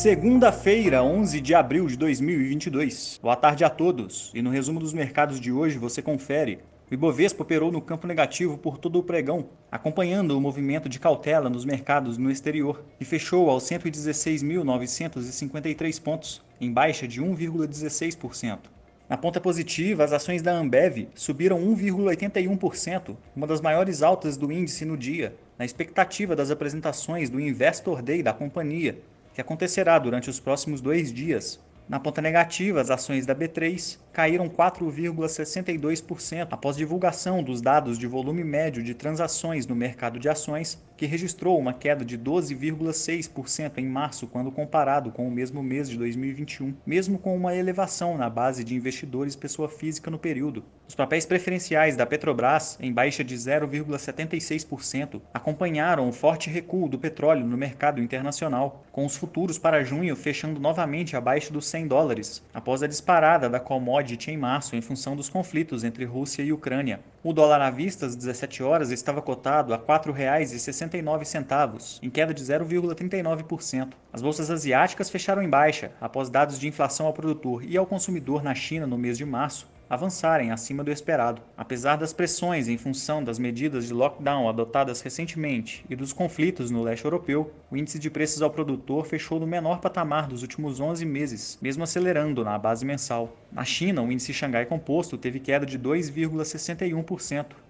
[0.00, 3.20] Segunda-feira, 11 de abril de 2022.
[3.22, 4.32] Boa tarde a todos.
[4.34, 6.60] E no resumo dos mercados de hoje você confere.
[6.90, 11.50] O Ibovespa operou no campo negativo por todo o pregão, acompanhando o movimento de cautela
[11.50, 18.58] nos mercados no exterior, e fechou aos 116.953 pontos, em baixa de 1,16%.
[19.06, 24.86] Na ponta positiva, as ações da Ambev subiram 1,81%, uma das maiores altas do índice
[24.86, 28.98] no dia, na expectativa das apresentações do Investor Day da companhia,
[29.34, 31.60] que acontecerá durante os próximos dois dias.
[31.88, 38.44] Na ponta negativa, as ações da B3 caíram 4,62% após divulgação dos dados de volume
[38.44, 44.26] médio de transações no mercado de ações, que registrou uma queda de 12,6% em março
[44.26, 48.74] quando comparado com o mesmo mês de 2021, mesmo com uma elevação na base de
[48.74, 50.62] investidores pessoa física no período.
[50.86, 57.46] Os papéis preferenciais da Petrobras, em baixa de 0,76%, acompanharam o forte recuo do petróleo
[57.46, 62.82] no mercado internacional, com os futuros para junho fechando novamente abaixo dos 100 dólares, após
[62.82, 67.00] a disparada da commodity commodity em março em função dos conflitos entre Rússia e Ucrânia.
[67.22, 72.42] O dólar à vista às 17 horas estava cotado a R$ 4,69, em queda de
[72.42, 73.92] 0,39%.
[74.10, 78.42] As bolsas asiáticas fecharam em baixa após dados de inflação ao produtor e ao consumidor
[78.42, 81.42] na China no mês de março, avançarem acima do esperado.
[81.56, 86.80] Apesar das pressões em função das medidas de lockdown adotadas recentemente e dos conflitos no
[86.80, 91.04] leste europeu, o índice de preços ao produtor fechou no menor patamar dos últimos 11
[91.04, 93.36] meses, mesmo acelerando na base mensal.
[93.50, 97.08] Na China, o índice Xangai Composto teve queda de 2,61%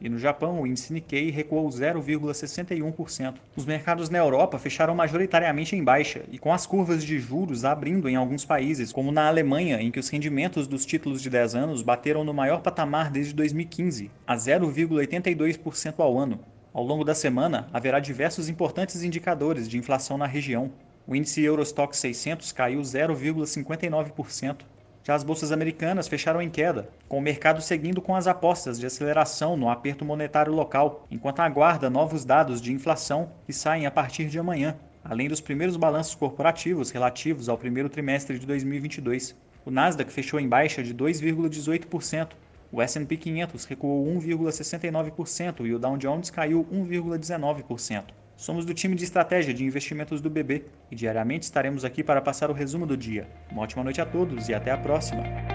[0.00, 3.34] e no Japão, o índice Nikkei recuou 0,61%.
[3.56, 8.08] Os mercados na Europa fecharam majoritariamente em baixa e com as curvas de juros abrindo
[8.08, 11.82] em alguns países, como na Alemanha, em que os rendimentos dos títulos de 10 anos
[11.82, 16.40] bateram bateram no maior patamar desde 2015, a 0,82% ao ano.
[16.72, 20.72] Ao longo da semana, haverá diversos importantes indicadores de inflação na região.
[21.06, 24.62] O índice Eurostock 600 caiu 0,59%.
[25.10, 28.86] Já as bolsas americanas fecharam em queda, com o mercado seguindo com as apostas de
[28.86, 34.26] aceleração no aperto monetário local, enquanto aguarda novos dados de inflação que saem a partir
[34.26, 39.34] de amanhã, além dos primeiros balanços corporativos relativos ao primeiro trimestre de 2022.
[39.66, 42.28] O Nasdaq fechou em baixa de 2,18%,
[42.70, 48.19] o S&P 500 recuou 1,69% e o Dow Jones caiu 1,19%.
[48.40, 52.50] Somos do time de estratégia de investimentos do BB e diariamente estaremos aqui para passar
[52.50, 53.28] o resumo do dia.
[53.52, 55.49] Uma ótima noite a todos e até a próxima!